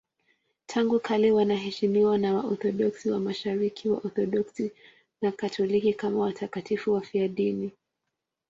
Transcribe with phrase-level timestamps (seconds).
[0.65, 4.71] Tangu kale wanaheshimiwa na Waorthodoksi wa Mashariki, Waorthodoksi
[5.21, 7.71] na Wakatoliki kama watakatifu wafiadini.